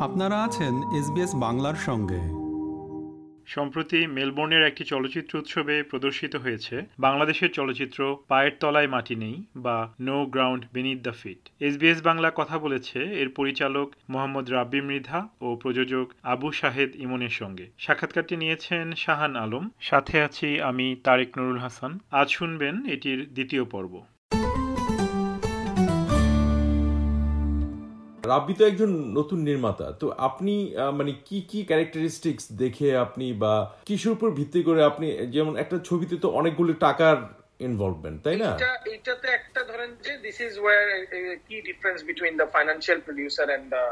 আপনারা 0.00 0.44
আছেন 0.44 0.74
এসবিএস 0.98 1.34
বাংলার 1.34 1.74
সঙ্গে। 1.74 2.20
সম্প্রতি 3.46 4.06
মেলবোর্নের 4.06 4.62
একটি 4.62 4.84
চলচ্চিত্র 4.84 5.38
উৎসবে 5.38 5.82
প্রদর্শিত 5.82 6.36
হয়েছে, 6.36 6.82
বাংলাদেশের 6.98 7.52
চলচ্চিত্র 7.52 8.16
পায়ের 8.28 8.52
তলায় 8.60 8.86
মাটি 8.86 9.14
নেই 9.14 9.44
বা 9.56 9.94
no 10.00 10.26
ground 10.26 10.64
beneath 10.72 11.02
the 11.02 11.12
feet. 11.12 11.48
SBS 11.60 12.02
Bangla 12.02 12.32
কথা 12.36 12.58
বলেছে, 12.58 13.02
এর 13.02 13.28
পরিচালক 13.28 13.94
মোহাম্মদ 14.10 14.50
রাব্বি 14.50 14.80
মৃধা 14.80 15.28
ও 15.40 15.56
প্রযোজক 15.56 16.12
আবু 16.22 16.52
শাহেদ 16.52 16.96
ইমনের 16.96 17.28
সঙ্গে। 17.28 17.66
সাক্ষাৎকারটি 17.78 18.36
নিয়েছেন 18.36 18.92
শাহান 18.92 19.36
আলম। 19.36 19.68
সাথে 19.80 20.20
আছি 20.20 20.60
আমি 20.60 20.96
তারেক 21.04 21.38
নুরুল 21.38 21.58
হাসান। 21.58 21.98
আজ 22.10 22.28
শুনবেন 22.28 22.86
এটির 22.86 23.34
দ্বিতীয় 23.34 23.64
পর্ব। 23.64 24.02
রাব্বি 28.28 28.54
তো 28.54 28.62
একজন 28.66 28.90
নতুন 29.18 29.38
নির্মাতা 29.40 29.86
তো 30.00 30.06
আপনি 30.28 30.54
মানে 30.98 31.12
কি 31.26 31.38
কি 31.50 31.60
ক্যারেক্টারিস্টিক্স 31.64 32.44
দেখে 32.62 32.88
আপনি 33.04 33.26
বা 33.42 33.52
কিসের 33.86 34.14
উপর 34.16 34.28
ভিত্তি 34.38 34.60
করে 34.62 34.80
আপনি 34.84 35.06
যেমন 35.34 35.52
একটা 35.58 35.76
ছবিতে 35.88 36.14
তো 36.16 36.28
অনেকগুলো 36.40 36.72
টাকার 36.86 37.16
ইনভলভমেন্ট 37.68 38.18
তাই 38.24 38.36
না? 38.36 38.50
এটা 38.54 38.72
এইটাতে 38.92 39.26
একটা 39.38 39.60
ধরেন 39.70 39.90
যে 40.04 40.12
দিস 40.26 40.38
ইজ 40.46 40.54
ওয়ার 40.62 40.82
কি 41.46 41.56
difference 41.68 41.98
between 42.08 42.32
the 42.40 42.48
financial 42.54 42.98
producer 43.06 43.46
and 43.50 43.66
the 43.74 43.84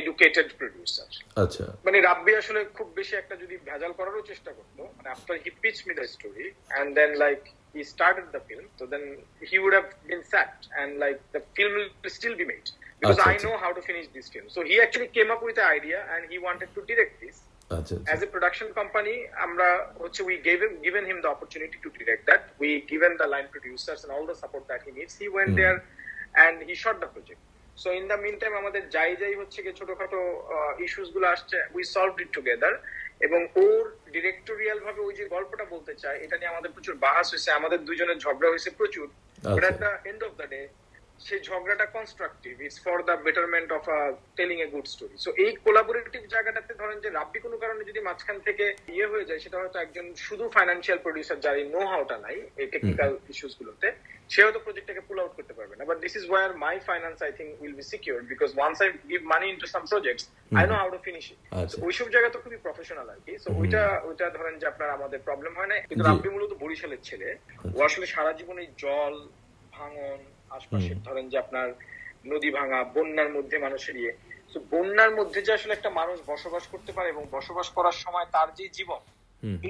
educated 0.00 0.48
producer 0.60 1.08
আচ্ছা। 1.42 1.64
মানে 1.86 1.98
রাব্বি 2.00 2.32
আসলে 2.40 2.60
খুব 2.76 2.88
বেশি 2.98 3.14
একটা 3.16 3.34
যদি 3.42 3.54
ভেজাল 3.68 3.92
করারও 3.98 4.22
চেষ্টা 4.30 4.50
করতো 4.58 4.82
মানে 4.96 5.08
after 5.14 5.36
he 5.44 5.50
pitch 5.62 5.76
me 5.86 5.92
the 6.00 6.06
story 6.14 6.46
and 6.78 6.88
then 6.98 7.10
like 7.24 7.40
he 7.74 7.82
started 7.92 8.26
the 8.34 8.40
film 8.48 8.66
তো 8.78 8.84
then 8.92 9.04
he 9.48 9.56
would 9.64 9.74
have 9.76 9.86
been 10.08 10.22
sat 10.32 10.52
and 10.80 10.92
like 11.02 11.16
the 11.34 11.40
film 11.56 11.72
will 11.76 11.88
still 12.16 12.34
be 12.40 12.46
made 12.52 12.66
because 13.02 13.18
আচ্ছা, 13.18 13.30
I 13.30 13.34
আচ্ছা। 13.34 13.46
know 13.46 13.56
how 13.64 13.70
to 13.76 13.82
finish 13.88 14.06
this 14.16 14.26
film. 14.32 14.46
So 14.56 14.60
he 14.70 14.76
actually 14.84 15.10
came 15.16 15.30
up 15.34 15.42
with 15.46 15.56
the 15.60 15.66
idea 15.78 15.98
and 16.12 16.22
he 16.32 16.36
wanted 16.46 16.68
to 16.76 16.80
direct 16.90 17.14
this. 17.24 17.36
আচ্ছা 17.78 17.94
As 18.14 18.20
a 18.26 18.28
production 18.34 18.68
company, 18.80 19.16
আমরা 19.46 19.68
হচ্ছে 20.02 20.20
we 20.30 20.36
gave 20.48 20.60
him 20.64 20.72
given 20.86 21.04
him 21.10 21.18
the 21.24 21.30
opportunity 21.34 21.78
to 21.84 21.88
direct 22.00 22.22
that. 22.30 22.42
We 22.62 22.70
given 22.92 23.12
the 23.22 23.28
line 23.34 23.48
producers 23.54 23.98
and 24.04 24.10
all 24.14 24.24
the 24.30 24.36
support 24.42 24.64
that 24.72 24.80
he 24.86 24.90
needs. 24.98 25.12
He 25.22 25.28
went 25.38 25.52
mm. 25.52 25.60
there 25.60 25.78
and 26.44 26.54
he 26.68 26.74
shot 26.82 26.96
the 27.04 27.10
project. 27.14 27.40
So 27.82 27.88
in 27.98 28.04
the 28.12 28.18
meantime, 28.24 28.54
আমাদের 28.62 28.82
যাই 28.96 29.12
যাই 29.22 29.34
হচ্ছে 29.40 29.58
গিয়ে 29.64 29.76
ছোটখাটো 29.80 30.20
ইস্যুসগুলো 30.86 31.26
আসছে 31.34 31.58
we 31.76 31.82
solve 31.94 32.14
it 32.22 32.30
together 32.36 32.74
এবং 33.26 33.40
ওর 33.62 33.82
directorial 34.14 34.78
ভাবে 34.86 35.00
ওই 35.08 35.14
যে 35.18 35.24
গল্পটা 35.34 35.64
বলতে 35.74 35.92
চায় 36.02 36.18
এটা 36.24 36.36
নিয়ে 36.38 36.52
আমাদের 36.54 36.70
প্রচুর 36.76 36.94
বাহাস 37.06 37.26
হয়েছে 37.32 37.50
আমাদের 37.60 37.78
দুজনের 37.88 38.18
ঝগড়া 38.24 38.48
হয়েছে 38.52 38.70
প্রচুর 38.80 39.06
বাট 39.54 39.64
আচ্ছা। 39.64 39.70
At 39.70 39.76
the 39.84 39.92
end 40.10 40.20
of 40.28 40.32
the 40.40 40.46
day 40.52 40.60
সেই 41.20 41.40
ঝগড়াটা 41.48 41.86
constructive 41.96 42.54
it's 42.66 42.78
for 42.84 42.96
the 43.08 43.16
betterment 43.26 43.70
of 43.78 43.84
a 43.98 44.00
telling 44.38 44.56
a 44.66 44.68
good 44.74 44.86
story 44.94 45.16
so 45.24 45.30
এই 45.44 45.50
কোলাবোরেটিভ 45.64 46.22
জায়গাটাতে 46.34 46.72
ধরেন 46.80 46.98
যে 47.04 47.08
রাব্বি 47.10 47.38
কোনো 47.46 47.56
কারণে 47.62 47.82
যদি 47.90 48.00
মাঝখান 48.08 48.36
থেকে 48.46 48.64
ইয়ে 48.94 49.06
হয়ে 49.12 49.28
যায় 49.28 49.40
সেটা 49.44 49.56
হয়তো 49.60 49.78
একজন 49.84 50.06
শুধু 50.26 50.44
ফাইন্যান্সিয়াল 50.56 50.98
প্রডিউসার 51.06 51.42
যার 51.44 51.56
এই 51.62 51.66
নো 51.74 51.82
হাউটা 51.92 52.16
নাই 52.26 52.36
এই 52.60 52.66
টেকনিক্যাল 52.74 53.10
ইস্যুস 53.32 53.54
গুলোতে 53.60 53.88
সে 54.32 54.40
হয়তো 54.44 54.60
প্রজেক্টটাকে 54.66 55.02
পুল 55.08 55.18
আউট 55.22 55.32
করতে 55.38 55.54
পারবে 55.58 55.74
না। 55.78 55.84
But 55.90 55.98
this 56.04 56.14
is 56.20 56.24
where 56.30 56.48
my 56.64 56.76
finance 56.88 57.18
I 57.26 57.30
think 57.38 57.50
will 57.62 57.74
be 57.80 57.84
secure 57.92 58.18
because 58.32 58.50
once 58.58 58.76
I 58.84 58.88
give 59.10 59.20
money 59.32 59.46
into 59.52 59.66
some 59.74 59.82
projects 59.92 60.24
I 60.58 60.64
know 60.70 60.74
how 60.80 60.88
to 60.94 60.98
finish 61.06 61.24
it 61.32 61.38
আচ্ছা। 61.60 61.76
ওইসব 61.86 62.06
জায়গা 62.14 62.28
তো 62.34 62.38
খুবই 62.44 62.58
প্রফেশনাল 62.66 63.06
আর 63.14 63.20
কি। 63.24 63.32
সো 63.44 63.48
ওইটা 63.60 63.82
ওইটা 64.08 64.26
ধরেন 64.36 64.54
যে 64.60 64.66
আপনার 64.72 64.90
আমাদের 64.96 65.20
প্রবলেম 65.28 65.52
হয় 65.58 65.70
না 65.70 65.76
কিন্তু 65.88 66.04
রাব্বি 66.04 66.28
মূলত 66.34 66.52
বরিশালের 66.62 67.02
ছেলে। 67.08 67.28
ও 67.76 67.78
আসলে 67.88 68.06
সারা 68.14 68.32
জীবন 68.38 68.56
এই 68.64 68.68
জল 68.84 69.14
ভাঙন 69.76 70.20
আশপাশে 70.56 70.92
ধরেন 71.06 71.24
যে 71.32 71.36
আপনার 71.44 71.66
নদী 72.32 72.50
ভাঙা 72.56 72.78
বন্যার 72.94 73.30
মধ্যে 73.36 73.56
মানুষের 73.66 73.96
ইয়ে। 74.02 74.12
তো 74.52 74.58
বন্যার 74.72 75.12
মধ্যে 75.18 75.38
যে 75.46 75.52
আসলে 75.58 75.72
একটা 75.74 75.90
মানুষ 76.00 76.16
বসবাস 76.32 76.64
করতে 76.72 76.90
পারে 76.96 77.08
এবং 77.14 77.22
বসবাস 77.36 77.66
করার 77.76 77.96
সময় 78.04 78.26
তার 78.34 78.48
যে 78.58 78.66
জীবন 78.78 79.02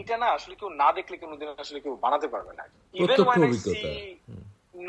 এটা 0.01 0.15
না 0.23 0.29
আসলে 0.37 0.55
কেউ 0.61 0.71
না 0.83 0.89
দেখলে 0.99 1.17
কোনোদিন 1.25 1.49
আসলে 1.65 1.79
কেউ 1.85 1.95
বানাতে 2.05 2.29
পারবে 2.35 2.53
না। 2.59 2.65
ইভেন 2.95 3.19
I 3.19 3.25
অভিজ্ঞতা। 3.25 3.73
see 3.75 4.03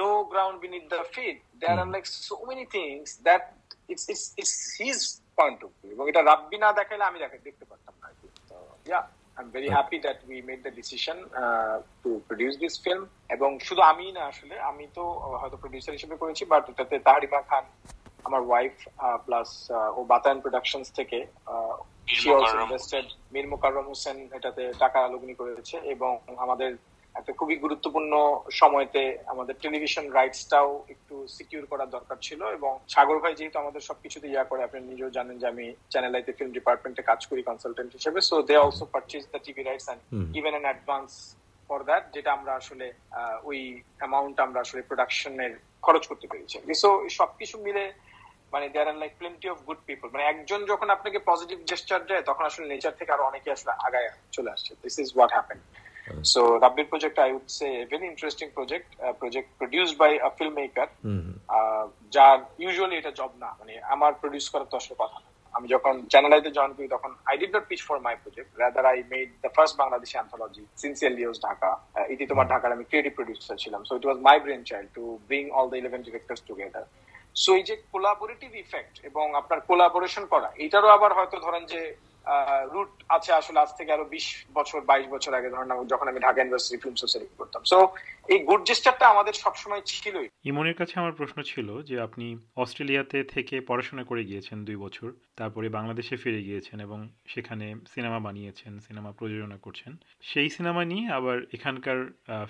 no 0.03 0.11
ground 0.31 0.55
beneath 0.63 0.87
the 0.95 1.01
feet 1.13 1.37
there 1.61 1.77
are 1.81 1.89
like 1.95 2.07
so 2.29 2.37
many 2.49 2.65
things 2.75 3.07
that 3.27 3.43
it's 3.91 4.05
it's 4.13 4.25
it's 4.41 4.55
his 4.81 4.99
point 5.37 5.59
of 5.65 5.71
view 5.79 5.91
এবং 5.95 6.05
এটা 6.11 6.21
রাব্বি 6.29 6.57
না 6.63 6.69
দেখাইলে 6.79 7.05
আমি 7.09 7.17
দেখা 7.23 7.37
দেখতে 7.49 7.65
পারতাম 7.71 7.93
না 8.01 8.05
আর 8.07 8.15
yeah 8.91 9.03
I'm 9.37 9.49
very 9.49 9.69
happy 9.69 9.97
that 9.99 10.21
we 10.27 10.41
made 10.41 10.63
the 10.63 10.71
decision 10.71 11.17
uh, 11.35 11.79
to 12.03 12.21
produce 12.27 12.55
this 12.57 12.75
film. 12.77 13.03
এবং 13.35 13.49
শুধু 13.67 13.81
আমি 13.91 14.05
না 14.17 14.21
আসলে 14.31 14.55
আমি 14.69 14.85
তো 14.97 15.03
uh, 15.17 15.37
হয়তো 15.41 15.57
প্রোডিউসার 15.63 15.95
হিসেবে 15.97 16.15
করেছি 16.21 16.43
বাট 16.51 16.63
এটাতে 16.71 16.95
তাহারিমা 17.07 17.41
খান 17.49 17.65
আমার 18.25 18.41
ওয়াইফ 18.49 18.75
প্লাস 19.25 19.49
ও 19.97 19.99
বাতায়ন 20.11 20.39
প্রোডাকশনস 20.43 20.89
থেকে 20.99 21.19
she 22.13 22.27
also 22.35 22.57
invested 22.63 23.07
Mir 23.33 23.47
Mokarram 23.53 23.85
Hossain 23.91 24.17
এটাতে 24.37 24.63
টাকা 24.83 24.99
লগ্নি 25.13 25.33
করেছে 25.41 25.75
এবং 25.93 26.11
আমাদের 26.43 26.71
একটা 27.23 27.39
খুবই 27.41 27.57
গুরুত্বপূর্ণ 27.65 28.13
সময়তে 28.61 29.03
আমাদের 29.33 29.55
টেলিভিশন 29.63 30.05
রাইটসটাও 30.17 30.69
একটু 30.93 31.15
সিকিউর 31.35 31.63
করার 31.71 31.89
দরকার 31.95 32.17
ছিল 32.27 32.41
এবং 32.57 32.71
সাগর 32.93 33.17
ভাই 33.23 33.33
যেহেতু 33.39 33.57
আমাদের 33.63 33.81
সবকিছুতে 33.89 34.27
ইয়া 34.29 34.43
করে 34.49 34.61
আপনি 34.63 34.79
নিজেও 34.91 35.15
জানেন 35.17 35.35
যে 35.41 35.47
আমি 35.53 35.65
চ্যানেল 35.91 36.13
আইতে 36.17 36.31
ফিল্ম 36.37 36.51
ডিপার্টমেন্টে 36.57 37.03
কাজ 37.09 37.19
করি 37.29 37.41
কনসালটেন্ট 37.49 37.91
হিসেবে 37.97 38.19
so 38.29 38.35
they 38.49 38.55
also 38.63 38.85
purchase 38.93 39.23
the 39.33 39.39
TV 39.45 39.61
rights 39.61 39.87
and 39.89 40.01
even 40.39 40.53
an 40.55 40.65
advance 40.69 41.09
for 41.67 41.79
that 41.89 42.03
যেটা 42.15 42.29
আমরা 42.37 42.51
আসলে 42.61 42.87
ওই 43.49 43.59
অ্যামাউন্ট 43.99 44.37
আমরা 44.45 44.59
আসলে 44.65 44.81
প্রোডাকশনের 44.89 45.53
খরচ 45.85 46.03
করতে 46.09 46.25
পেরেছি। 46.31 46.55
সো 46.83 46.89
সবকিছু 47.19 47.55
মিলে 47.67 47.83
মানে 48.53 48.65
there 48.73 48.91
are 48.91 48.97
like 49.03 49.13
plenty 49.19 49.47
of 49.53 49.57
good 49.67 49.81
people 49.89 50.07
মানে 50.13 50.23
একজন 50.31 50.59
যখন 50.71 50.87
আপনাকে 50.95 51.19
পজিটিভ 51.29 51.57
জেস্টার 51.69 51.99
দেয় 52.09 52.23
তখন 52.29 52.43
আসলে 52.49 52.65
নেচার 52.71 52.97
থেকে 52.99 53.11
আরও 53.15 53.27
অনেকে 53.31 53.49
আসলে 53.55 53.71
আগায় 53.87 54.09
চলে 54.35 54.49
আসছে। 54.55 54.71
This 54.83 54.95
is 55.03 55.09
what 55.15 55.31
happen 56.03 56.25
so 56.33 56.41
রাব্বির 56.63 56.87
project 56.91 57.17
I 57.23 57.29
would 57.35 57.47
say 57.57 57.67
very 57.91 58.05
interesting 58.13 58.47
project 58.57 58.87
project 59.21 59.49
produced 59.59 59.95
by 60.01 60.11
a 60.27 60.29
film 60.37 60.53
maker 60.61 60.87
যার 62.15 62.37
ইউজুয়ালি 62.63 62.95
এটা 62.97 63.11
জব 63.19 63.31
না 63.43 63.49
মানে 63.59 63.73
আমার 63.93 64.11
প্রডিউস 64.21 64.45
করার 64.53 64.69
তো 64.71 64.75
আসলে 64.81 64.95
কথা 65.03 65.17
না। 65.23 65.29
আমি 65.53 65.67
যখন 65.75 65.93
চ্যানেল 66.11 66.33
আইতে 66.35 66.51
জয়েন 66.57 66.71
করি 66.77 66.87
তখন 66.95 67.11
I 67.29 67.35
did 67.41 67.51
not 67.55 67.65
pitch 67.71 67.81
for 67.87 67.97
my 68.05 68.15
project 68.23 68.49
rather 68.61 68.85
I 68.91 68.99
made 69.13 69.29
the 69.43 69.49
first 69.55 69.75
Bangladeshi 69.81 70.15
anthology 70.17 70.63
sincerely 70.81 71.13
yours 71.19 71.37
Dhaka 71.47 71.69
ইতি 72.13 72.25
তোমার 72.31 72.47
ঢাকার 72.53 72.75
আমি 72.75 72.85
ক্রিয়েটিভ 72.89 73.13
প্রডিউসার 73.19 73.61
ছিলাম। 73.63 73.81
So 73.87 73.93
it 73.99 74.05
was 74.07 74.19
my 74.27 74.37
brainchild 74.69 74.89
to 74.97 75.03
bring 75.29 75.43
all 75.57 75.67
the 75.71 75.77
eleven 75.81 76.01
directors 76.07 76.41
together 76.47 76.85
so 77.43 77.49
এই 77.59 77.63
যে 77.69 77.75
collaborative 77.93 78.51
effect 78.63 78.95
এবং 79.09 79.25
আপনার 79.41 79.59
collaboration 79.69 80.23
করা 80.33 80.49
এটারও 80.65 80.89
আবার 80.97 81.11
হয়তো 81.17 81.37
ধরেন 81.45 81.63
যে 81.73 81.81
রুট 82.73 82.91
আছে 83.09 83.31
আসলে 83.33 83.57
আজ 83.59 83.71
থেকে 83.77 83.91
আরও 83.95 84.05
বিশ 84.15 84.27
বছর, 84.53 84.79
বাইশ 84.89 85.05
বছর 85.07 85.31
আগে, 85.33 85.49
ধরেন, 85.49 85.71
যখন 85.91 86.05
আমি 86.07 86.19
ঢাকা 86.19 86.39
ইউনিভার্সিটি 86.41 86.77
ফিল্ম 86.83 86.95
সোসাইটি 86.95 87.27
করতাম 87.41 87.61
সো 87.71 87.77
এই 88.27 88.39
গুড 88.49 88.61
জেস্টারটা 88.67 89.05
আমাদের 89.13 89.35
সবসময় 89.43 89.83
ছিলই। 89.91 90.27
ইমনের 90.49 90.77
কাছে 90.79 90.95
আমার 91.01 91.17
প্রশ্ন 91.19 91.37
ছিল 91.51 91.67
যে 91.89 91.95
আপনি 91.99 92.25
অস্ট্রেলিয়াতে 92.63 93.17
থেকে 93.33 93.55
পড়াশোনা 93.69 94.03
করে 94.09 94.21
গিয়েছেন 94.29 94.57
দুই 94.67 94.77
বছর 94.85 95.09
তারপরে 95.39 95.67
বাংলাদেশে 95.77 96.15
ফিরে 96.23 96.41
গিয়েছেন 96.47 96.77
এবং 96.87 96.99
সেখানে 97.33 97.65
সিনেমা 97.93 98.19
বানিয়েছেন 98.19 98.73
সিনেমা 98.87 99.11
প্রযোজনা 99.19 99.57
করছেন। 99.57 99.91
সেই 100.31 100.49
সিনেমা 100.49 100.81
নিয়ে 100.91 101.05
আবার 101.17 101.37
এখানকার 101.57 101.99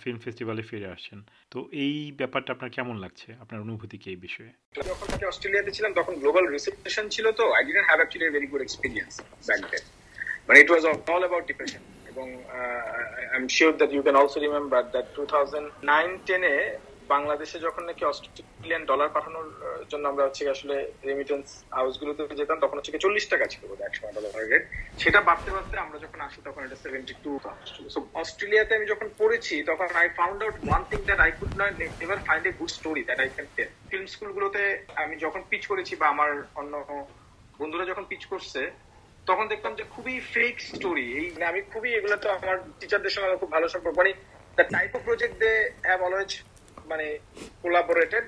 ফিল্ম 0.02 0.20
ফেস্টিভ্যালে 0.24 0.64
ফিরে 0.70 0.88
আসছেন। 0.96 1.20
তো 1.52 1.58
এই 1.84 1.96
ব্যাপারটা 2.20 2.50
আপনার 2.56 2.74
কেমন 2.78 2.96
লাগছে? 3.04 3.30
আপনার 3.44 3.60
অনুভূতি 3.66 3.98
কি 4.02 4.08
এই 4.14 4.20
বিষয়ে? 4.26 4.52
যখন 4.90 5.08
আমি 5.16 5.26
অস্ট্রেলিয়াতে 5.32 5.72
ছিলাম 5.78 5.92
তখন 6.00 6.14
গ্লোবাল 6.22 6.46
রিসেপশন 6.48 7.06
ছিল 7.16 7.26
তো 7.40 7.44
I 7.56 7.62
didn't 7.68 7.88
have 7.90 8.00
actually 8.02 8.28
very 8.36 8.48
good 8.52 8.64
experience 8.66 9.14
back 9.48 9.62
then 9.72 9.84
মানে 10.48 10.58
it 10.64 10.70
was 10.72 10.84
all 11.12 11.22
about 11.26 11.46
depression 11.52 11.82
এবং 12.14 12.28
I 13.34 13.40
sure 13.58 13.74
that 13.80 13.92
you 13.94 14.02
can 14.06 14.18
also 14.22 14.38
remember 14.40 14.82
that 14.94 15.08
two 15.18 15.22
thousand 15.34 15.68
nine 15.92 16.10
টেনে 16.28 16.56
বাংলাদেশে 17.14 17.58
যখন 17.66 17.84
নাকি 17.90 18.04
অস্ট্রেলিয়ান 18.12 18.84
ডলার 18.92 19.14
পাঠানোর 19.16 19.48
জন্য 19.92 20.04
আমরা 20.12 20.24
হচ্ছে 20.28 20.44
আসলে 20.56 20.76
রেমিটেন্স 21.10 21.48
হাউস 21.78 21.94
গুলোতে 22.02 22.22
যেতাম, 22.40 22.58
তখন 22.64 22.78
হচ্ছে 22.78 23.04
চল্লিশ 23.06 23.26
টাকা 23.34 23.46
ছিল 23.54 23.62
বোধহয় 23.70 23.88
একশো 23.88 24.02
ডলার 24.18 24.32
রেট 24.52 24.64
সেটা 25.02 25.20
বাড়তে 25.30 25.50
বাড়তে 25.56 25.76
আমরা 25.86 25.98
যখন 26.06 26.20
আসি, 26.28 26.40
তখন 26.48 26.62
এটা 26.68 26.78
সেভেন্টি 26.84 27.14
টু 27.24 27.32
অস্ট্রেলিয়াতে 28.22 28.72
আমি 28.78 28.88
যখন 28.94 29.08
পড়েছি, 29.20 29.56
তখন 29.70 29.88
I 30.02 30.08
found 30.18 30.40
out 30.44 30.56
one 30.68 30.82
thing 30.90 31.00
that 31.10 31.20
I 31.26 31.32
could 31.40 31.54
not 31.62 31.74
ever 32.04 32.20
find 32.28 32.44
a 32.50 32.52
good 32.60 32.72
story 32.78 33.02
that 33.08 33.20
I 33.24 33.30
can 33.36 33.48
tell 33.56 33.70
film 33.90 34.06
স্কুলগুলোতে 34.14 34.64
আমি 35.04 35.16
যখন 35.26 35.42
পিচ 35.50 35.64
করেছি 35.72 35.94
বা 36.02 36.06
আমার 36.14 36.30
অন্য 36.62 36.74
বন্ধুরা 37.60 37.86
যখন 37.92 38.04
পিচ 38.12 38.24
করছে 38.32 38.62
তখন 39.28 39.46
দেখতাম 39.52 39.74
যে 39.80 39.84
খুবই 39.94 40.16
ফেক 40.34 40.56
স্টোরি 40.70 41.06
এই 41.20 41.28
মানে 41.34 41.46
আমি 41.52 41.60
খুবই 41.72 41.90
এগুলো 41.98 42.16
তো 42.24 42.28
আমার 42.38 42.56
টিচারদের 42.80 43.12
সঙ্গে 43.14 43.28
আমার 43.28 43.42
খুব 43.44 43.52
ভালো 43.56 43.68
সম্পর্ক। 43.74 43.96
মানে 44.02 44.12
the 44.58 44.66
type 44.76 44.92
of 44.98 45.02
project 45.10 45.36
they 45.44 45.52
have 45.88 46.00
always 46.08 46.32
মানে 46.92 47.06
collaborated 47.64 48.28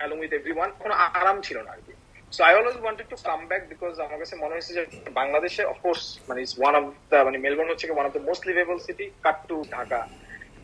along 0.00 0.16
with 0.22 0.32
every 0.38 0.52
one 0.56 0.70
কোনো 0.82 0.94
আরাম 1.20 1.36
ছিল 1.46 1.58
না 1.66 1.70
আর 1.76 1.82
কি 1.86 1.92
so 2.32 2.40
I 2.48 2.52
always 2.58 2.78
wanted 2.82 3.06
to 3.12 3.16
come 3.28 3.40
back 3.50 3.62
because 3.72 3.92
আমার 4.06 4.18
কাছে 4.22 4.34
মনে 4.42 4.54
হয়েছে 4.54 4.72
যে 4.76 4.82
বাংলাদেশে 5.20 5.62
অফকোর্স 5.72 6.02
মানে 6.28 6.40
ইজ 6.46 6.52
ওয়ান 6.60 6.74
অফ 6.80 6.84
দ্য 7.10 7.18
মানে 7.26 7.38
মেলবোর্ন 7.44 7.70
হচ্ছে 7.72 7.86
one 7.88 8.06
of 8.08 8.12
the 8.16 8.22
most 8.28 8.42
liveable 8.50 8.76
city 8.86 9.06
cut 9.26 9.38
to 9.50 9.56
Dhaka 9.76 10.00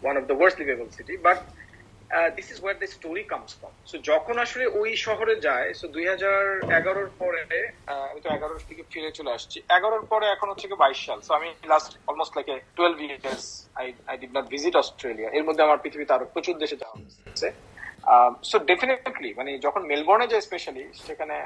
one 0.03 0.15
of 0.21 0.25
the 0.31 0.37
worst 0.39 0.59
liveable 0.63 0.87
city 0.97 1.15
but 1.27 1.39
this 2.37 2.47
is 2.53 2.59
where 2.63 2.75
the 2.83 2.89
story 2.97 3.25
comes 3.33 3.53
from 3.59 3.73
so 3.91 3.97
যখন 4.11 4.35
আসলে 4.45 4.65
ওই 4.81 4.91
শহরে 5.07 5.35
যায় 5.47 5.69
সো 5.81 5.87
দুই 5.95 6.05
হাজার 6.13 6.41
এগারোর 6.79 7.11
পরে 7.21 7.43
আমি 8.11 8.21
তো 8.25 8.29
এগারোর 8.37 8.61
থেকে 8.69 8.83
ফিরে 8.93 9.11
চলে 9.19 9.31
আসছি। 9.37 9.59
এগারোর 9.79 10.05
পরে 10.13 10.27
এখন 10.35 10.49
হচ্ছে 10.51 10.67
কি 10.71 10.77
বাইশ 10.83 10.99
সাল। 11.07 11.19
সো 11.27 11.33
আমি 11.39 11.49
last 11.73 11.91
almost 12.11 12.33
like 12.37 12.47
twelve 12.77 12.97
years 13.01 13.47
I 13.81 13.87
I 14.11 14.17
did 14.23 14.33
not 14.37 14.47
visit 14.55 14.75
Australia 14.83 15.29
এর 15.37 15.45
মধ্যে 15.49 15.63
আমার 15.67 15.83
পৃথিবীতে 15.85 16.13
আরও 16.17 16.27
প্রচুর 16.35 16.55
দেশে 16.63 16.77
যাওয়া 16.83 16.97
হয়েছে। 16.99 17.49
সো 18.51 18.57
ডেফিনেটলি 18.71 19.31
মানে 19.39 19.51
যখন 19.67 19.83
মেলবোর্নে 19.91 20.27
যায় 20.33 20.45
স্পেশালি 20.49 20.85
সেখানে 21.07 21.37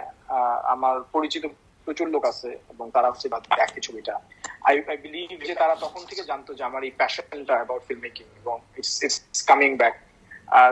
আমার 0.75 0.97
পরিচিত 1.15 1.45
প্রচুর 1.87 2.09
লোক 2.15 2.25
আছে 2.33 2.51
এবং 2.73 2.87
তারা 2.97 3.09
হচ্ছে 3.11 3.29
দেখে 3.61 3.81
ছবিটা। 3.87 4.15
আই 4.69 4.75
আই 4.93 4.97
বিলিভ 5.05 5.29
যে 5.49 5.55
তারা 5.63 5.75
তখন 5.85 6.03
থেকে 6.11 6.23
জানতো 6.31 6.51
যে 6.59 6.63
আমার 6.71 6.83
এই 6.89 6.93
প্যাশনটা 7.01 7.55
অ্যাবাউট 7.59 7.83
ফিল্ম 7.89 8.03
মেকিং 8.07 8.27
এবং 8.41 8.57
it's 8.79 8.95
it's 9.07 9.43
coming 9.51 9.71
back 9.83 9.95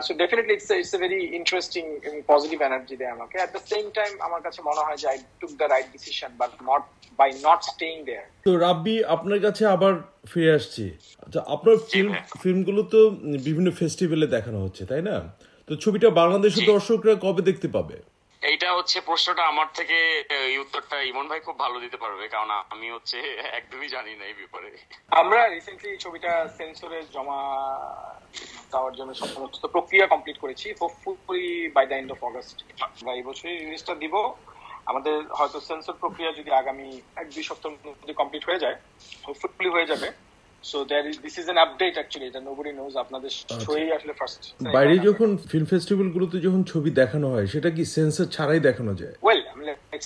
so 0.06 0.10
definitely 0.22 0.54
it's 0.56 0.70
it's 0.80 0.92
a 0.98 1.00
very 1.04 1.20
interesting 1.40 1.84
এবং 2.06 2.18
পজিটিভ 2.32 2.58
এনার্জি 2.68 2.94
দেয় 3.00 3.12
আমাকে 3.16 3.36
অ্যাট 3.40 3.50
দ্য 3.56 3.62
সেম 3.72 3.84
টাইম 3.98 4.10
আমার 4.26 4.40
কাছে 4.46 4.60
মনে 4.68 4.82
হয় 4.86 4.98
যে 5.02 5.06
I 5.12 5.18
took 5.40 5.52
the 5.60 5.66
right 5.74 5.88
decision 5.96 6.30
but 6.40 6.52
not 6.68 6.82
by 7.20 7.28
not 7.46 7.60
staying 7.72 7.96
there 8.08 8.26
তো 8.46 8.50
রাব্বি 8.66 8.96
আপনার 9.14 9.38
কাছে 9.46 9.62
আবার 9.74 9.92
ফিরে 10.30 10.50
আসছি। 10.58 10.84
আচ্ছা 11.24 11.40
আপনার 11.54 11.76
ফিল্ম 11.90 12.12
ফিল্মগুলো 12.42 12.82
তো 12.94 13.00
বিভিন্ন 13.46 13.68
ফেস্টিভ্যালে 13.80 14.26
দেখানো 14.36 14.58
হচ্ছে 14.64 14.82
তাই 14.90 15.02
না? 15.10 15.16
তো 15.68 15.72
ছবিটা 15.84 16.08
বাংলাদেশের 16.20 16.64
দর্শকরা 16.72 17.14
কবে 17.24 17.42
দেখতে 17.48 17.68
পাবে? 17.76 17.96
এইটা 18.42 18.68
হচ্ছে 18.76 18.96
প্রশ্নটা 19.08 19.42
আমার 19.52 19.68
থেকে 19.78 19.98
এই 20.48 20.56
উত্তরটা 20.64 20.96
ইমন 21.10 21.26
ভাই 21.30 21.40
খুব 21.46 21.56
ভালো 21.64 21.76
দিতে 21.84 21.98
পারবে 22.04 22.24
কারণ 22.34 22.50
আমি 22.74 22.86
হচ্ছে 22.94 23.18
একদমই 23.58 23.88
জানি 23.94 24.12
না 24.18 24.24
এই 24.30 24.36
ব্যাপারে। 24.40 24.70
আমরা 25.20 25.40
রিসেন্টলি 25.54 25.90
ছবিটা 26.04 26.32
সেন্সরে 26.58 26.98
জমা 27.14 27.40
জন্য 28.98 29.10
সমস্ত 29.14 29.64
প্রক্রিয়া 29.74 30.06
কমপ্লিট 30.12 30.38
করেছি। 30.44 30.66
Hopefully 30.80 31.48
by 31.76 31.84
the 31.90 31.96
end 32.00 32.10
of 32.14 32.20
August 32.28 32.56
এই 33.14 33.22
দিব। 34.02 34.14
আমাদের 34.90 35.16
হয়তো 35.38 35.58
সেন্সর 35.68 35.94
প্রক্রিয়া 36.02 36.30
যদি 36.38 36.50
আগামী 36.60 36.88
এক 37.22 37.26
দুই 37.34 37.44
সপ্তাহের 37.48 37.74
মধ্যে 37.88 38.14
কমপ্লিট 38.20 38.44
হয়ে 38.48 38.62
যায় 38.64 38.76
হোপফুলি 39.26 39.70
হয়ে 39.76 39.90
যাবে। 39.92 40.08
So 40.64 40.78
there 40.90 41.04
is 41.10 41.16
this 41.26 41.34
is 41.40 41.46
an 41.52 41.58
update 41.66 41.94
actually 41.98 42.26
এটা 42.30 42.40
নোবডি 42.48 42.72
নোজ 42.80 42.94
আপনাদের 43.04 43.30
শোয়েই 43.64 43.90
আসলে 43.96 44.12
ফার্স্ট 44.20 44.42
বাইরে 44.76 44.94
যখন 45.08 45.28
ফিল্ম 45.50 45.66
ফেস্টিভ্যালগুলোতে 45.72 46.36
যখন 46.46 46.62
ছবি 46.72 46.90
দেখানো 47.00 47.26
হয় 47.34 47.46
সেটা 47.54 47.70
কি 47.76 47.82
সেন্সর 47.96 48.26
ছাড়াই 48.36 48.60
দেখানো 48.68 48.92
যায়? 49.00 49.14
ওয়েল 49.26 49.42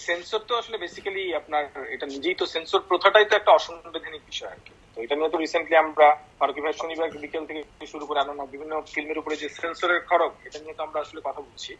সেন্সর 0.08 0.40
তো 0.48 0.52
আসলে 0.60 0.76
বেসিক্যালি 0.84 1.24
আপনার 1.40 1.64
এটা 1.94 2.06
নিজেই 2.14 2.36
তো 2.40 2.44
সেন্সর 2.54 2.80
প্রথাটাই 2.90 3.26
তো 3.30 3.34
একটা 3.36 3.52
অসাংবিধানিক 3.58 4.22
বিষয় 4.30 4.52
আর 4.54 4.60
কি। 4.66 4.72
এটা 5.02 5.14
নিয়ে 5.16 5.32
তো 5.32 5.38
রিসেন্টলি 5.38 5.76
আমরা 5.84 6.06
ফারুকি 6.38 6.60
ভাই 6.64 6.74
শনিবার 6.80 7.08
বিকেল 7.24 7.42
থেকে 7.48 7.60
শুরু 7.92 8.04
করে 8.06 8.18
আনানো 8.20 8.44
বিভিন্ন 8.54 8.72
ফিল্মের 8.92 9.18
উপরে 9.18 9.34
যে 9.36 9.48
সেন্সরের 9.60 10.00
খরচ 10.08 10.32
এটা 10.46 10.58
নিয়ে 10.58 10.76
তো 10.78 10.82
আমরা 10.86 10.98
আসলে 11.00 11.20
কথা 11.28 11.40
বলছি। 11.48 11.72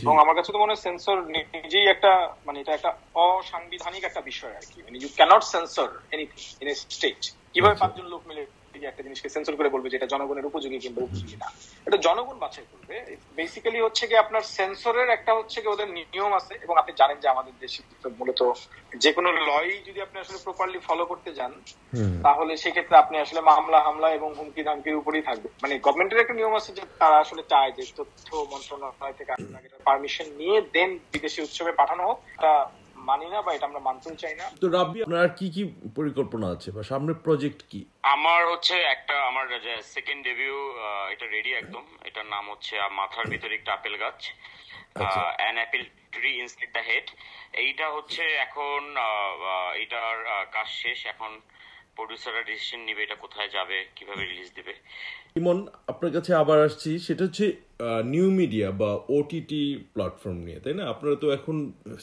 এবং 0.00 0.14
আমার 0.22 0.34
কাছে 0.34 0.50
তো 0.52 0.58
মনে 0.58 0.72
হয় 0.72 0.82
সেন্সর 0.86 1.16
নিজেই 1.56 1.86
একটা 1.94 2.12
মানে 2.46 2.58
এটা 2.60 2.72
একটা 2.74 2.90
অসাংবিধানিক 3.26 4.02
একটা 4.06 4.22
বিষয় 4.30 4.54
আর 4.60 4.66
কি। 4.72 4.78
মানে 4.82 4.96
you 5.02 5.10
can't 5.18 5.42
censor 5.54 5.88
anything 6.14 6.40
in 6.62 6.68
a 6.68 6.74
state 6.94 7.20
কীভাবে 7.54 7.76
পাঁচজন 7.82 8.06
লোক 8.12 8.22
মিলে 8.26 8.42
একটা 8.86 9.02
জিনিসকে 9.02 9.28
সেন্সর 9.28 9.56
করে 9.56 9.68
বলবে 9.68 9.90
যে 9.90 9.96
এটা 9.96 10.06
জনগণের 10.06 10.46
উপযোগী 10.46 10.78
কিংবা 10.78 11.02
উপযোগী 11.02 11.36
না। 11.36 11.48
এটা 11.86 11.96
জনগণ 11.96 12.38
বাছাই 12.38 12.66
করবে। 12.72 13.16
বেসিক্যালি 13.34 13.80
হচ্ছে 13.80 14.06
কি 14.06 14.16
আপনার 14.16 14.42
সেন্সরের 14.42 15.08
একটা 15.08 15.34
হচ্ছে 15.34 15.60
কি 15.60 15.68
ওদের 15.68 15.88
নিয়ম 15.88 16.32
আছে 16.34 16.54
এবং 16.62 16.76
আপনি 16.78 16.92
জানেন 16.96 17.18
যে 17.20 17.28
আমাদের 17.28 17.52
দেশে 17.60 17.82
মূলত 18.18 18.52
যে 18.96 19.12
কোনো 19.12 19.32
লই 19.32 19.82
যদি 19.86 20.00
আপনি 20.00 20.20
আসলে 20.20 20.38
প্রপারলি 20.44 20.78
ফলো 20.78 21.06
করতে 21.06 21.34
যান 21.34 21.52
তাহলে 22.22 22.56
সেক্ষেত্রে 22.56 22.96
আপনি 22.96 23.18
আসলে 23.18 23.40
মামলা 23.40 23.80
হামলা 23.80 24.10
এবং 24.12 24.34
হুমকি 24.38 24.62
ধামকির 24.62 24.94
উপরেই 24.94 25.22
থাকবে। 25.22 25.48
মানে 25.62 25.78
গভর্নমেন্টের 25.78 26.18
একটা 26.18 26.34
নিয়ম 26.34 26.54
আছে 26.54 26.72
যে 26.72 26.82
তারা 26.98 27.18
আসলে 27.18 27.42
চায় 27.42 27.72
যে 27.72 27.82
তথ্য 27.96 28.36
মন্ত্রণালয় 28.36 29.12
থেকে 29.12 29.32
পারমিশন 29.84 30.26
নিয়ে 30.36 30.60
দেন 30.72 30.98
বিদেশি 31.12 31.42
উৎসবে 31.42 31.72
পাঠানো 31.72 32.06
হোক। 32.06 32.18
তা 32.40 32.70
মানি 33.08 33.26
না 33.34 33.38
বা 33.46 33.50
এটা 33.56 33.66
আমরা 33.70 33.82
মানতেও 33.88 34.14
চাই 34.22 34.34
না। 34.40 34.46
তো 34.62 34.66
রাব্বি 34.76 34.98
আপনার 35.04 35.28
কি 35.38 35.46
কি 35.54 35.62
পরিকল্পনা 35.98 36.46
আছে 36.54 36.68
বা 36.76 36.82
সামনের 36.90 37.18
প্রজেক্ট 37.26 37.60
কি? 37.70 37.80
আমার 38.14 38.40
হচ্ছে 38.52 38.74
একটা 38.94 39.14
আমার 39.30 39.46
সেকেন্ড 39.94 40.20
ডেবিউ 40.28 40.56
এটা 41.14 41.26
রেডি 41.36 41.50
একদম। 41.60 41.84
এটার 42.08 42.26
নাম 42.34 42.44
হচ্ছে 42.52 42.74
মাথার 43.00 43.26
ভিতরে 43.32 43.52
একটা 43.58 43.70
আপেল 43.78 43.94
গাছ। 44.02 44.20
An 45.40 45.56
apple 45.60 45.84
tree 46.14 46.30
instead 46.42 46.70
the 46.76 46.82
head 46.88 47.06
এইটা 47.64 47.86
হচ্ছে 47.96 48.22
এখন 48.46 48.80
এটার 49.84 50.16
কাজ 50.56 50.68
শেষ। 50.82 50.98
এখন 51.12 51.32
প্রডিউসাররা 51.98 52.42
ডিসিশন 52.50 52.80
নিবে 52.88 53.00
এটা 53.06 53.16
কোথায় 53.24 53.50
যাবে, 53.56 53.76
কীভাবে 53.96 54.22
রিলিজ 54.22 54.50
দিবে। 54.58 54.72
ইমন, 55.38 55.58
আপনার 55.92 56.10
কাছে 56.16 56.30
আবার 56.42 56.58
আসছি, 56.66 56.90
সেটা 57.06 57.22
হচ্ছে 57.26 57.46
নিউ 58.14 58.28
মিডিয়া 58.40 58.68
বা 58.80 58.90
ওটিটি 59.18 59.62
প্ল্যাটফর্ম 59.94 60.38
নিয়ে, 60.46 60.58
তাই 60.64 60.74
না? 60.80 60.84
আপনারা 60.92 61.16
তো 61.22 61.26
এখন 61.38 61.56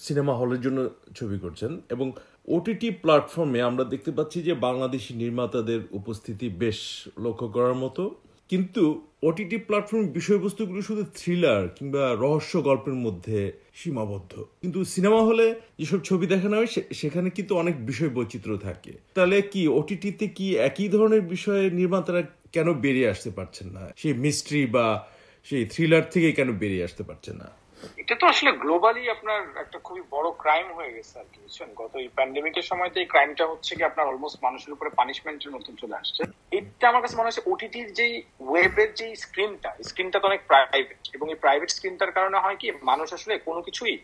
সিনেমা 0.05 0.33
হলের 0.39 0.61
জন্য 0.65 0.79
ছবি 1.17 1.37
করছেন, 1.43 1.71
এবং 1.95 2.07
ওটিটি 2.55 2.89
প্ল্যাটফর্মে 3.03 3.59
আমরা 3.69 3.83
দেখতে 3.93 4.11
পাচ্ছি 4.17 4.37
যে 4.47 4.53
বাংলাদেশি 4.67 5.11
নির্মাতাদের 5.23 5.81
উপস্থিতি 5.99 6.45
বেশ 6.63 6.79
লক্ষ্য 7.25 7.47
করার 7.55 7.77
মতো। 7.83 8.03
কিন্তু 8.49 9.07
ওটিটি 9.21 9.57
প্ল্যাটফর্ম 9.57 10.07
বিষয়বস্তুগুলো 10.07 10.81
শুধু 10.81 11.03
থ্রিলার 11.15 11.67
কিংবা 11.67 12.15
রহস্য 12.19 12.63
গল্পের 12.63 12.93
মধ্যে 12.93 13.51
সীমাবদ্ধ। 13.73 14.43
কিন্তু 14.61 14.85
সিনেমা 14.85 15.21
হলে 15.23 15.55
যেসব 15.79 15.99
ছবি 15.99 16.27
দেখানো 16.27 16.57
হয় 16.57 16.65
সেখানে 16.93 17.29
কিন্তু 17.29 17.55
অনেক 17.57 17.85
বিষয় 17.85 18.09
বৈচিত্র্য 18.09 18.57
থাকে। 18.57 18.93
তাহলে 19.13 19.41
কি 19.41 19.67
ওটিটিতে 19.67 20.27
কি 20.27 20.57
একই 20.57 20.87
ধরনের 20.89 21.21
বিষয়ে 21.21 21.69
নির্মাতারা 21.69 22.21
কেন 22.51 22.73
বেরিয়ে 22.73 23.09
আসতে 23.09 23.29
পারছেন 23.29 23.67
না? 23.67 23.93
সেই 23.97 24.13
মিস্ট্রি 24.13 24.65
বা 24.65 25.07
সেই 25.43 25.65
থ্রিলার 25.65 26.09
থেকে 26.11 26.31
কেন 26.31 26.51
বেরিয়ে 26.51 26.83
আসতে 26.83 27.03
পারছে 27.03 27.33
না? 27.33 27.62
এটা 28.01 28.15
তো 28.21 28.25
আসলে 28.33 28.51
গ্লোবালি 28.63 29.03
আপনার 29.15 29.39
একটা 29.63 29.77
খুবই 29.87 30.03
বড় 30.15 30.27
ক্রাইম 30.43 30.67
হয়ে 30.77 30.93
গেছে 30.95 31.13
আর 31.21 31.27
কি, 31.31 31.37
বুঝছেন? 31.43 31.69
গত 31.81 31.93
এই 32.03 32.09
প্যান্ডেমিকের 32.17 32.65
সময় 32.71 32.91
তো 32.93 32.97
এই 33.03 33.07
ক্রাইমটা 33.13 33.45
হচ্ছে 33.51 33.71
কি 33.77 33.83
আপনার 33.89 34.09
অলমোস্ট 34.11 34.37
মানুষের 34.47 34.75
উপরে 34.75 34.89
পানিশমেন্টের 34.99 35.53
মতন 35.55 35.73
চলে 35.81 35.95
আসছে। 36.01 36.21
এটা 36.57 36.85
আমার 36.91 37.03
কাছে 37.03 37.17
মনে 37.17 37.29
হচ্ছে 37.29 37.47
ওটিটির 37.51 37.89
যে 37.99 38.07
ওয়েবের 38.49 38.89
যে 38.99 39.07
স্ক্রিনটা 39.23 39.71
স্ক্রিনটা 39.89 40.17
তো 40.19 40.25
অনেক 40.31 40.41
প্রাইভেট 40.51 40.99
এবং 41.15 41.25
এই 41.33 41.39
প্রাইভেট 41.43 41.69
স্ক্রিনটার 41.75 42.15
কারণে 42.17 42.37
হয় 42.43 42.57
কি, 42.61 42.67
মানুষ 42.91 43.07
আসলে 43.17 43.33
কোনো 43.47 43.59
কিছুই 43.67 43.95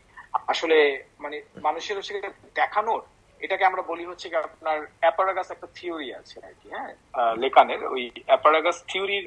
আসলে 0.53 0.77
মানে 1.23 1.37
মানুষের 1.67 1.97
হচ্ছে 1.97 2.13
দেখানোর, 2.59 3.01
এটাকে 3.41 3.63
আমরা 3.69 3.83
বলি 3.91 4.03
হচ্ছে 4.09 4.27
আপনার 4.49 4.77
অ্যাপারাগাস 5.03 5.47
একটা 5.51 5.67
থিওরি 5.77 6.09
আছে 6.19 6.35
আর 6.47 6.53
কি 6.59 6.67
হ্যাঁ? 6.75 6.91
লেকানের, 7.43 7.81
ওই 7.93 8.03
অ্যাপারাগাস 8.29 8.77
থিওরির 8.89 9.25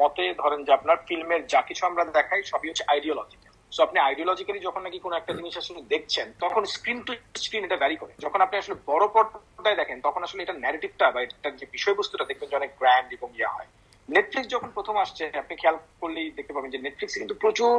মতে 0.00 0.24
ধরেন 0.42 0.60
যে 0.66 0.72
আপনার 0.78 0.98
ফিল্মের 1.06 1.42
যা 1.52 1.60
কিছু 1.68 1.82
আমরা 1.90 2.02
দেখাই 2.18 2.42
সবই 2.52 2.70
হচ্ছে 2.70 2.88
আইডিওলজিক্যাল 2.92 3.51
সো 3.74 3.80
আপনি 3.86 3.98
আইডিওলজিক্যালি 4.00 4.60
যখন 4.68 4.82
নাকি 4.86 4.98
কোনো 4.98 5.14
একটা 5.16 5.32
জিনিস 5.38 5.54
আসলে 5.62 5.80
দেখছেন, 5.92 6.26
তখন 6.44 6.62
স্ক্রিন 6.74 6.98
টু 7.06 7.12
স্ক্রিন 7.44 7.64
এটা 7.64 7.78
ভ্যারি 7.82 7.96
করে। 7.96 8.12
যখন 8.24 8.40
আপনি 8.40 8.56
আসলে 8.58 8.76
বড় 8.90 9.04
পর্দায় 9.14 9.78
দেখেন, 9.80 9.98
তখন 10.06 10.20
আসলে 10.26 10.40
এটা 10.42 10.54
ন্যারেটিভটা 10.62 11.06
বা 11.14 11.20
এটার 11.22 11.56
যে 11.60 11.66
বিষয়বস্তুটা 11.76 12.24
দেখবেন 12.24 12.48
যে 12.50 12.56
অনেক 12.60 12.70
গ্র্যান্ড 12.80 13.08
এবং 13.16 13.28
ইয়া 13.38 13.50
হয়। 13.56 13.68
নেটফ্লিক্স 14.08 14.48
যখন 14.54 14.68
প্রথম 14.76 14.96
আসছে, 15.04 15.24
আপনি 15.42 15.54
খেয়াল 15.56 15.76
করলেই 16.00 16.28
দেখতে 16.38 16.52
পাবেন 16.52 16.70
যে 16.74 16.78
নেটফ্লিক্সে 16.78 17.20
কিন্তু 17.22 17.36
প্রচুর 17.44 17.76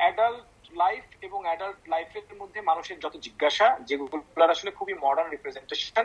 অ্যাডাল্ট 0.00 0.42
লাইফ 0.82 1.04
এবং 1.26 1.40
অ্যাডাল্ট 1.46 1.80
লাইফের 1.92 2.38
মধ্যে 2.40 2.60
মানুষের 2.70 2.98
যত 3.04 3.14
জিজ্ঞাসা, 3.26 3.66
যেগুলোর 3.88 4.54
আসলে 4.54 4.70
খুবই 4.78 4.94
মডার্ন 5.04 5.30
রিপ্রেজেন্টেশন 5.30 6.04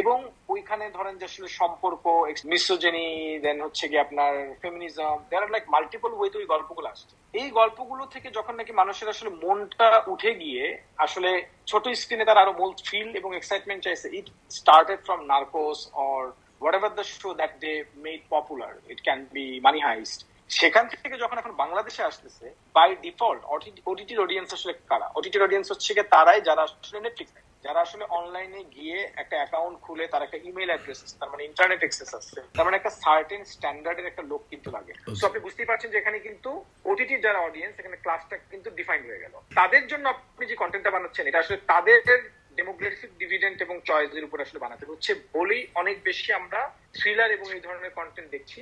এবং 0.00 0.18
ওইখানে 0.48 0.84
ধরেন 0.96 1.14
যে 1.18 1.24
আসলে 1.30 1.48
সম্পর্ক 1.60 2.04
মিসোজেনি 2.52 3.06
দেন 3.44 3.58
হচ্ছে 3.62 3.84
কি 3.90 3.96
আপনার 4.04 4.32
ফেমিনিজম 4.62 5.16
দেয়ার 5.30 5.52
লাইক 5.54 5.64
মাল্টিপল 5.74 6.10
ওয়েতে 6.14 6.36
ওই 6.38 6.46
গল্পগুলো 6.54 6.88
আসছে। 6.92 7.14
এই 7.40 7.48
গল্পগুলো 7.60 8.02
থেকে 8.14 8.28
যখন 8.38 8.54
নাকি 8.60 8.72
মানুষের 8.80 9.12
আসলে 9.14 9.30
মনটা 9.44 9.88
উঠে 10.12 10.30
গিয়ে 10.42 10.64
আসলে 11.04 11.30
ছোট 11.70 11.84
স্ক্রিনে 12.00 12.28
তার 12.28 12.42
আরও 12.42 12.52
মূল 12.60 12.72
ফিল 12.88 13.08
এবং 13.20 13.30
এক্সাইটমেন্ট 13.36 13.80
চাইছে। 13.86 14.06
It 14.18 14.26
started 14.58 15.00
from 15.06 15.20
Narcos 15.32 15.80
or 16.06 16.22
whatever 16.64 16.90
the 16.98 17.04
show 17.04 17.32
that 17.40 17.52
they 17.62 17.76
made 18.06 18.22
popular, 18.34 18.72
it 18.92 18.98
can 19.06 19.20
be 19.36 19.46
money 19.66 19.82
heist 19.86 20.18
সেখান 20.50 20.84
থেকে 20.90 21.16
যখন 21.22 21.36
এখন 21.38 21.52
বাংলাদেশে 21.62 22.02
আসতেছে 22.10 22.46
বাই 22.76 22.90
ডিফল্ট 23.06 23.40
ওটিটির 23.90 24.22
অডিয়েন্স 24.24 24.48
আসলে 24.56 24.72
কারা? 24.90 25.06
ওটিটির 25.18 25.46
অডিয়েন্স 25.46 25.66
হচ্ছে 25.72 25.90
গিয়ে 25.96 26.10
তারাই 26.14 26.40
যারা 26.48 26.62
আসলে 26.66 27.00
নেটফ্লিক্স 27.06 27.32
যারা 27.64 27.80
আসলে 27.86 28.04
অনলাইনে 28.18 28.60
গিয়ে 28.76 28.98
একটা 29.22 29.36
অ্যাকাউন্ট 29.40 29.76
খুলে 29.84 30.04
তার 30.12 30.24
একটা 30.26 30.38
ইমেল 30.48 30.70
অ্যাড্রেস 30.72 31.00
আছে 31.04 31.16
তার 31.20 31.30
মানে 31.32 31.42
ইন্টারনেট 31.48 31.80
অ্যাক্সেস 31.82 32.10
আছে 32.20 32.38
তার 32.56 32.64
মানে 32.66 32.76
একটা 32.78 32.92
সার্টেন 33.02 33.42
স্ট্যান্ডার্ডের 33.52 34.10
একটা 34.10 34.24
লোক 34.30 34.42
কিন্তু 34.52 34.68
লাগে। 34.76 34.92
তো 35.20 35.24
আপনি 35.28 35.40
বুঝতেই 35.46 35.68
পারছেন 35.70 35.90
যে 35.92 36.00
এখানে 36.00 36.18
কিন্তু 36.26 36.50
ওটিটির 36.90 37.24
যারা 37.26 37.40
অডিয়েন্স 37.46 37.74
এখানে 37.80 37.96
ক্লাসটা 38.04 38.36
কিন্তু 38.52 38.68
ডিফাইন 38.78 39.00
হয়ে 39.08 39.22
গেল। 39.24 39.34
তাদের 39.58 39.84
জন্য 39.90 40.04
আপনি 40.14 40.44
যে 40.50 40.56
কন্টেন্টটা 40.62 40.94
বানাচ্ছেন 40.96 41.24
এটা 41.26 41.42
আসলে 41.42 41.58
তাদের 41.72 41.98
ডেমোগ্রাফিক 42.56 43.10
ডিভিডেন্ট 43.18 43.62
এবং 43.62 43.80
চয়েসের 43.84 44.24
উপর 44.24 44.40
আসলে 44.40 44.60
বানাতে 44.60 44.86
হচ্ছে 44.86 45.14
বলেই 45.32 45.66
অনেক 45.74 45.96
বেশি 46.04 46.32
আমরা 46.32 46.60
থ্রিলার 46.92 47.30
এবং 47.30 47.52
এই 47.52 47.60
ধরনের 47.60 47.90
কন্টেন্ট 47.90 48.30
দেখছি। 48.30 48.60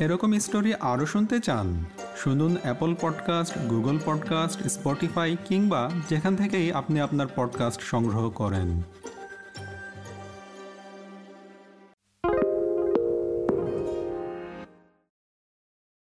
এরকম 0.00 0.38
স্টোরি 0.38 0.74
আরও 0.74 1.06
শুনতে 1.06 1.40
চান, 1.40 1.84
শুনুন 2.16 2.56
Apple 2.62 2.94
podcast 3.00 3.58
Google 3.58 3.98
podcast 4.04 4.60
Spotify 4.66 5.36
কিংবা 5.44 5.90
যেখান 6.08 6.36
থেকেই 6.36 6.72
আপনি 6.72 7.00
আপনার 7.00 7.26
পডকাস্ট 7.36 7.80
সংগ্রহ 7.82 8.30
করেন। 8.30 8.82